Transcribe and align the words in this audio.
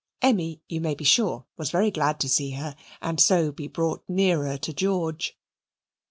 Emmy, 0.23 0.63
you 0.67 0.81
may 0.81 0.95
be 0.95 1.03
sure, 1.03 1.45
was 1.57 1.69
very 1.69 1.91
glad 1.91 2.19
to 2.19 2.27
see 2.27 2.53
her, 2.53 2.75
and 3.03 3.19
so 3.21 3.51
be 3.51 3.67
brought 3.67 4.03
nearer 4.09 4.57
to 4.57 4.73
George. 4.73 5.37